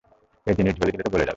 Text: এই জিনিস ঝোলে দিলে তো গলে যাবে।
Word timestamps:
এই 0.47 0.55
জিনিস 0.57 0.73
ঝোলে 0.77 0.91
দিলে 0.91 1.03
তো 1.03 1.09
গলে 1.09 1.19
যাবে। 1.21 1.29